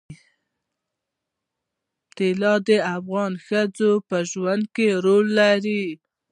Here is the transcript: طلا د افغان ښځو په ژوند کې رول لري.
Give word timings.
طلا 2.15 2.53
د 2.67 2.69
افغان 2.95 3.33
ښځو 3.45 3.91
په 4.07 4.17
ژوند 4.31 4.63
کې 4.75 4.87
رول 5.05 5.25
لري. 5.39 5.85